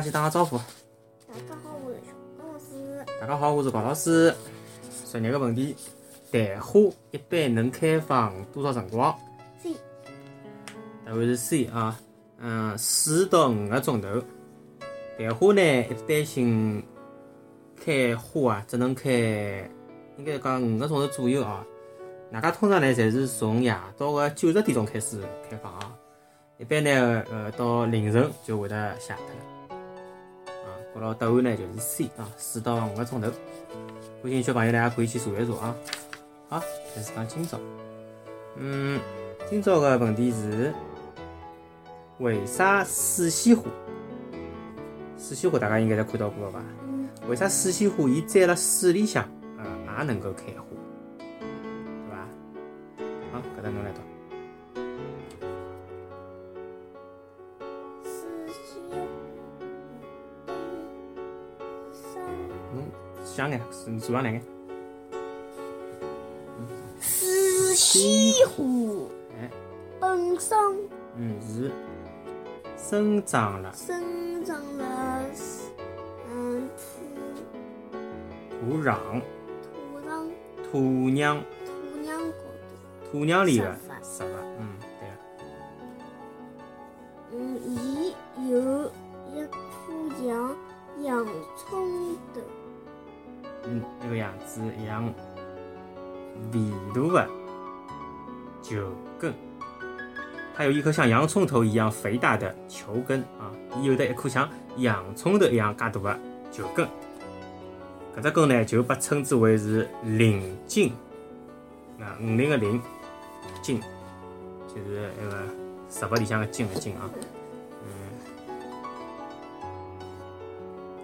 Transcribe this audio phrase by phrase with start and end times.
[0.00, 0.56] 先打个招呼。
[1.28, 1.98] 大家好，我是
[2.36, 3.04] 高老师。
[3.20, 4.34] 大家好，我是高老师。
[5.04, 5.76] 昨日个问题：
[6.32, 6.80] 昙花
[7.12, 9.16] 一般能开放多少辰光
[9.62, 9.70] ？C。
[11.04, 11.98] 答案是 C 啊。
[12.38, 14.08] 嗯，四到五个钟头。
[15.16, 16.84] 蛋花呢，一般性
[17.84, 19.10] 开花啊，只能开，
[20.18, 21.64] 应该讲五个钟头左右啊。
[22.32, 25.96] 大家通常呢，侪是从夜到个九十点钟开始开放啊。
[26.58, 29.53] 一般呢，呃，到凌晨就会得谢脱了。
[30.94, 33.28] 啊，搿牢答案呢就是 C 啊，四到五个钟头。
[34.22, 35.76] 感兴趣小朋友呢，也可以去查一查啊。
[36.48, 36.62] 好，
[36.94, 37.58] 开始讲今朝。
[38.56, 39.00] 嗯，
[39.50, 40.72] 今朝个问题是：
[42.18, 43.64] 为啥水仙花？
[45.18, 46.62] 水仙花大家应该侪看到过了吧？
[46.86, 47.08] 嗯。
[47.28, 49.24] 为啥水仙花伊栽了水里向，
[49.58, 49.64] 呃，
[49.98, 50.64] 也能够开花，
[63.34, 64.40] 想眼，是数上两眼。
[67.00, 68.62] 水仙花，
[69.40, 69.50] 哎，
[69.98, 70.56] 本身，
[71.16, 71.72] 嗯，是。
[72.76, 75.20] 生长了，生长了，
[76.30, 77.96] 嗯，土。
[78.60, 78.94] 土壤，
[79.64, 80.30] 土壤，
[80.70, 80.78] 土
[81.10, 81.72] 壤，土
[82.06, 84.26] 壤高头，土壤里的植物，
[84.60, 85.12] 嗯，对啊。
[87.32, 88.14] 嗯，伊
[88.48, 88.52] 有
[89.34, 89.56] 一颗
[90.22, 90.22] 像
[91.02, 92.40] 洋葱的。
[93.66, 95.12] 嗯，那个样子一样，
[96.52, 96.58] 肥
[97.08, 97.28] 大的
[98.62, 99.34] 球根，
[100.54, 103.50] 它有一颗像洋葱头一样肥大的球根啊，
[103.82, 106.20] 有的一颗像洋葱头一样介大的
[106.52, 106.86] 球根。
[108.16, 110.92] 搿只根呢，就被称之为是鳞茎
[111.98, 112.80] 啊，五鳞的鳞，
[113.60, 113.80] 茎
[114.68, 115.42] 就是那个
[115.90, 117.10] 植物里向的茎的茎啊。
[117.82, 117.88] 嗯，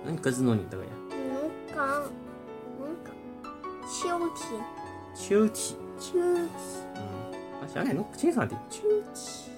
[0.07, 0.91] 嗯，搿是侬认得个呀？
[3.91, 4.07] 秋
[4.37, 4.63] 天，
[5.17, 6.49] 秋天，秋天，
[6.95, 7.03] 嗯，
[7.61, 8.59] 我想想，侬清爽点。
[8.71, 9.53] 秋天，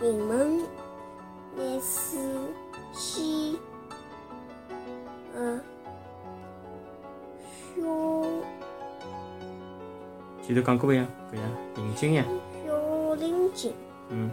[0.00, 0.62] 人们
[1.58, 2.18] 来水
[2.90, 3.54] 仙，
[5.34, 5.60] 呃，
[7.76, 7.82] 小，
[10.42, 11.42] 前头讲过呀，搿呀，
[11.76, 12.24] 鳞茎呀，
[12.66, 13.74] 小鳞茎，
[14.08, 14.30] 嗯，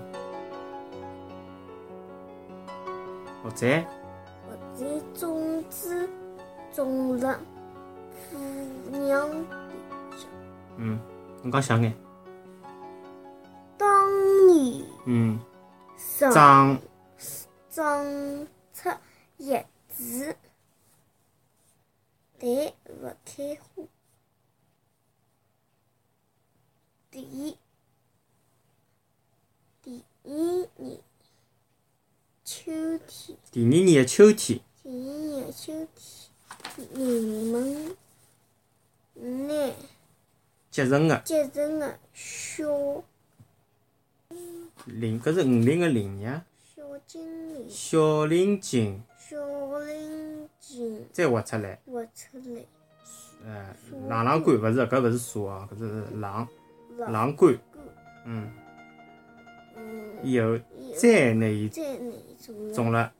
[3.43, 3.67] 或者，
[4.47, 6.09] 或者种子
[6.73, 7.37] 种了。
[9.05, 9.45] 土壤里
[10.17, 10.29] 向，
[10.77, 10.99] 嗯，
[11.43, 11.95] 侬讲想眼。
[13.77, 14.09] 当
[14.49, 15.39] 你嗯，
[15.95, 16.81] 长
[17.69, 18.03] 长
[18.73, 18.89] 出
[19.37, 20.35] 叶子，
[22.39, 23.83] 但勿开花。
[27.11, 27.57] 第
[29.83, 30.31] 第二
[30.77, 30.99] 年
[32.43, 32.71] 秋
[33.07, 37.95] 天，第二年的秋天，第二年秋天，人们。
[39.17, 39.71] 拿
[40.75, 43.01] 结成个结成个小
[44.87, 46.43] 鳞，搿是五鳞个鳞呀。
[46.75, 47.69] 小精灵。
[47.69, 49.01] 小灵精。
[49.17, 49.37] 小
[49.79, 51.05] 灵精。
[51.13, 51.79] 再挖出来。
[51.85, 52.65] 挖出来。
[53.45, 53.73] 呃，
[54.09, 56.45] 浪浪杆勿是，搿勿是树哦，搿是郎
[56.97, 57.57] 郎官。
[58.25, 58.51] 嗯。
[59.77, 60.13] 嗯。
[60.23, 60.59] 以后
[60.97, 61.69] 再拿伊
[62.73, 63.13] 种了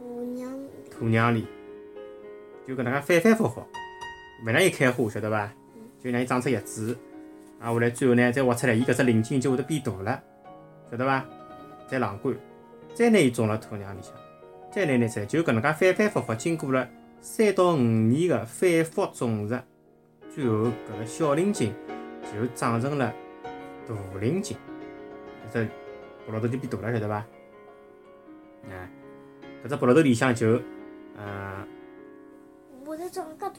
[0.00, 0.58] 土娘
[0.90, 1.46] 土壤里。
[2.66, 3.62] 就搿能介反反复复，
[4.44, 5.50] 勿让伊开花，晓得伐？
[5.98, 6.94] 就让伊长出叶子，
[7.58, 10.22] 啊，后来最后呢，再挖出来，伊搿只鳞茎就会得变大了，
[10.90, 11.24] 晓得伐？
[11.88, 12.34] 再晾干，
[12.94, 14.12] 再拿伊种辣土壤里向，
[14.70, 16.86] 再拿拿出来，就搿能介反反复复，经过了
[17.22, 19.58] 三到五年的反复种植，
[20.34, 21.72] 最后搿个小鳞茎
[22.22, 23.14] 就长成了
[23.88, 24.54] 大鳞茎，
[25.48, 25.68] 搿只
[26.26, 27.24] 葡萄头就变大了，晓得伐？
[28.68, 28.90] 哎，
[29.64, 30.60] 搿只葡萄头里向就，
[31.16, 31.66] 嗯。
[33.10, 33.52] 长介大，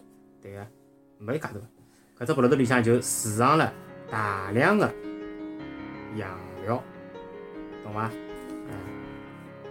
[0.45, 0.67] 对个，
[1.17, 1.49] 没介大。
[2.19, 3.73] 搿只葡萄头里向就储藏了
[4.11, 4.93] 大量的
[6.17, 6.29] 养
[6.63, 6.83] 料，
[7.83, 8.11] 懂伐？
[8.67, 8.77] 嗯。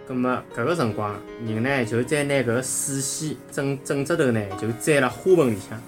[0.05, 5.79] 葛末搿个辰光，人呢就再拿搿个水仙整整只头呢，就栽辣花盆里向。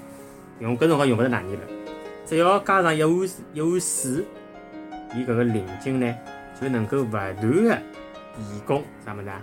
[0.62, 1.68] 用搿辰光用勿着哪年了，
[2.26, 4.26] 只要加上一碗一碗水，
[5.14, 6.16] 伊搿个鳞茎呢
[6.60, 7.76] 就能够勿断的
[8.38, 9.42] 提供啥物事啊？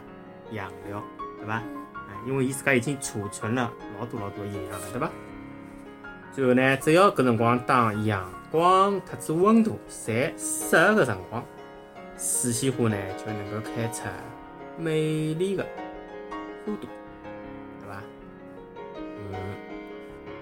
[0.52, 1.04] 养料，
[1.38, 1.62] 对伐？
[2.26, 3.70] 因为伊自家已经储存了
[4.00, 5.10] 老多老多营养了，对伐？
[6.34, 11.44] 最后呢，只要搿辰光当阳光特子温度侪适合个辰光，
[12.18, 14.02] 水仙花呢就能够开出
[14.76, 15.64] 美丽的
[16.66, 16.90] 花朵，
[17.80, 18.02] 对伐？
[18.96, 19.34] 嗯，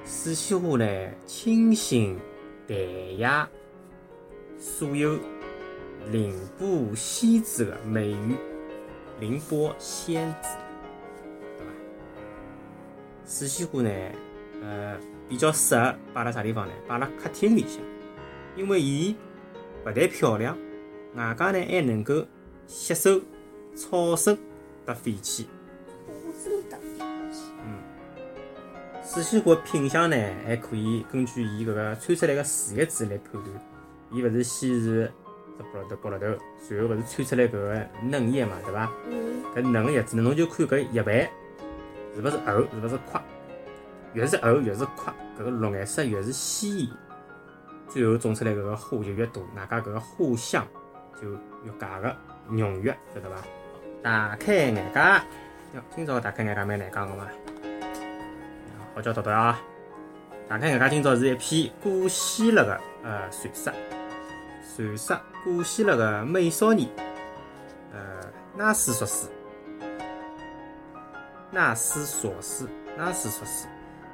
[0.06, 2.18] 水仙花呢清新
[2.66, 3.46] 淡雅，
[4.58, 5.18] 素有
[6.10, 8.34] 凌波仙子的美誉。
[9.20, 10.56] 凌波仙子，
[11.58, 11.72] 对伐？
[13.26, 13.90] 水仙花呢，
[14.62, 14.96] 呃，
[15.32, 16.72] 比较适合摆辣啥地方呢？
[16.86, 17.80] 摆辣客厅里向，
[18.54, 19.16] 因为伊
[19.86, 20.54] 勿但漂亮，
[21.14, 22.22] 外加呢还能够
[22.66, 23.18] 吸收
[23.74, 24.36] 噪声
[24.84, 25.48] 和废气。
[27.64, 27.80] 嗯，
[29.02, 33.48] 水仙花品相呢，还可以根据伊搿个穿出来个树叶子来判断。
[34.10, 35.10] 伊勿是先是
[35.56, 36.26] 只卜辣头卜辣头，
[36.60, 38.92] 随后勿是穿出来搿个嫩叶嘛，对伐？
[39.08, 39.42] 嗯。
[39.56, 41.26] 搿嫩个叶子呢，侬就看搿叶瓣
[42.14, 43.18] 是勿是厚，是勿是块。
[44.14, 46.88] 越是厚越是块，搿个绿颜色越是鲜艳，
[47.88, 50.66] 最后种出来搿个花就越多，外加搿个花香
[51.20, 52.14] 就越加个
[52.48, 53.36] 浓郁，晓得伐？
[54.02, 55.00] 打开眼界，
[55.74, 57.26] 哟，今朝打开眼界蛮难讲个嘛。
[58.94, 59.58] 好叫读读啊！
[60.48, 63.72] 打开眼界，今朝是一篇古希腊个呃传说，
[64.76, 66.90] 传说古希腊个美少年，
[67.92, 67.98] 呃，
[68.54, 69.30] 纳斯索斯，
[71.50, 72.68] 纳斯索斯，
[72.98, 73.66] 纳斯索斯。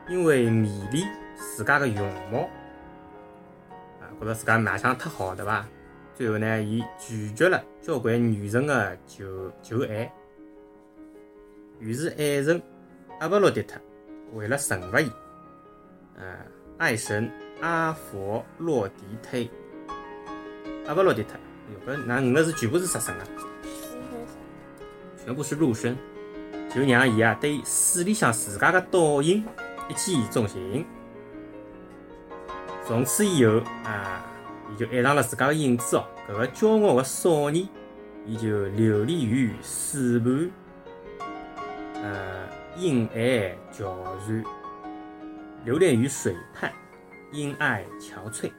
[0.09, 1.07] 因为迷恋
[1.37, 2.49] 自家个容貌，
[4.01, 5.67] 啊，觉着自家卖相太好，对伐？
[6.15, 10.11] 最后呢，伊拒绝了交关女神个求求爱，
[11.79, 12.61] 于是爱神
[13.21, 13.79] 阿波罗狄特
[14.33, 15.11] 为了惩罚伊，
[16.17, 16.39] 呃，
[16.79, 19.49] 爱神阿佛洛狄忒，
[20.89, 21.35] 阿波罗狄特，
[21.87, 23.25] 哟，搿那五个字全部是实声啊，
[25.23, 25.97] 全部是入身，
[26.75, 29.45] 就让伊啊对水里向自家个倒影。
[29.89, 30.85] 一见钟情，
[32.85, 34.23] 从此以后啊，
[34.71, 36.05] 伊就爱上了自家的影子哦。
[36.29, 37.67] 搿个骄傲的少年，
[38.27, 40.51] 伊就流连于水畔，
[42.03, 43.95] 呃，因爱憔
[44.27, 44.45] 悴；
[45.65, 46.71] 流连于水畔，
[47.33, 48.53] 因爱憔悴；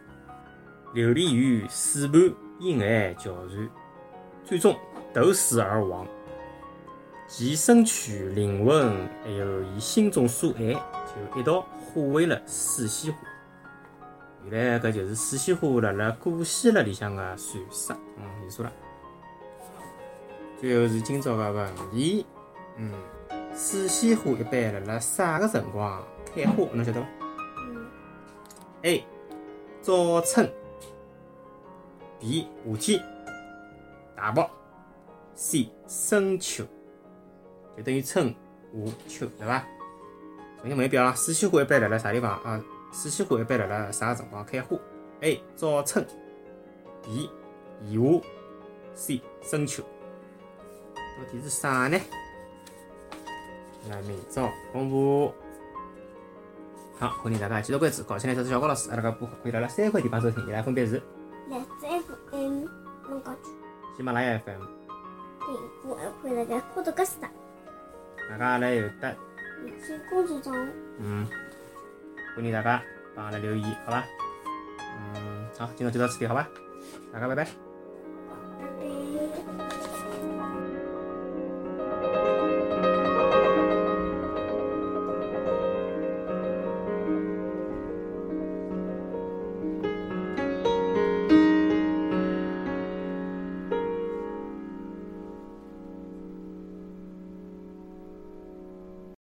[0.94, 3.70] 流连于水畔，因爱憔悴，
[4.44, 4.76] 最终
[5.14, 6.08] 投水而亡。
[7.28, 10.76] 其身躯、灵魂，还有伊心中所爱。
[11.10, 13.20] 就一道化为了水仙花。
[14.50, 17.96] 原来搿就是水仙花辣辣古希腊里向个传说。
[18.18, 18.72] 嗯，结束了。
[20.58, 22.26] 最后是今朝个问题。
[22.78, 22.94] 嗯，
[23.56, 26.02] 水仙花一般辣辣啥个辰光
[26.34, 26.66] 开花？
[26.74, 27.08] 侬晓得伐？
[27.58, 27.88] 嗯。
[28.84, 29.04] A.
[29.82, 30.50] 早春。
[32.20, 32.48] B.
[32.66, 33.04] 夏天。
[34.16, 34.50] 大爆。
[35.36, 35.72] C.
[35.88, 36.66] 深秋。
[37.78, 38.34] 就等于春、
[38.74, 39.66] 夏、秋，对伐？
[40.62, 42.62] 重新问一遍啊，水仙花一般辣辣啥地方啊？
[42.92, 44.76] 水仙花一般辣辣啥辰光开花
[45.22, 45.42] ？A.
[45.56, 46.06] 早春
[47.02, 47.30] B.
[47.86, 48.22] 夏夏
[48.94, 49.22] C.
[49.42, 49.82] 深秋。
[50.94, 51.98] 到底是啥呢？
[53.90, 55.34] 来，明朝公布。
[57.00, 61.02] 好，欢迎大家继续关注，搞起来这是小高老师，阿拉个播客可以辣辣三块地方收听，伊拉分别是：
[61.48, 61.88] 荔枝
[62.32, 62.66] FM、
[63.08, 63.50] 龙江区、
[63.96, 64.62] 喜马拉雅 FM、
[65.40, 67.30] 苹果 FM、辣盖酷多格斯达。
[68.30, 69.16] 大家来有得。
[69.64, 70.60] 微信公众账号。
[71.00, 71.28] 嗯，
[72.36, 72.82] 欢迎大家
[73.16, 74.06] 帮阿拉留言，好吧？
[75.16, 76.48] 嗯，好，今天就到此地，好吧？
[77.12, 77.69] 大家拜拜。